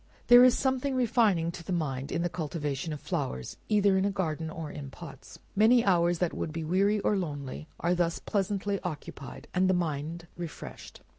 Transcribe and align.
There 0.29 0.43
is 0.43 0.57
something 0.57 0.95
refining 0.95 1.51
to 1.51 1.63
the 1.63 1.71
mind 1.71 2.11
in 2.11 2.23
the 2.23 2.27
cultivation 2.27 2.91
of 2.91 2.99
flowers, 2.99 3.57
either 3.69 3.99
in 3.99 4.03
a 4.05 4.09
garden 4.09 4.49
or 4.49 4.71
in 4.71 4.89
pots. 4.89 5.37
Many 5.55 5.85
hours 5.85 6.17
that 6.17 6.33
would 6.33 6.51
be 6.51 6.63
weary 6.63 6.99
or 7.01 7.15
lonely, 7.15 7.67
are 7.79 7.93
thus 7.93 8.17
pleasantly 8.17 8.79
occupied, 8.81 9.47
and 9.53 9.69
the 9.69 9.75
mind 9.75 10.25
refreshed. 10.35 11.01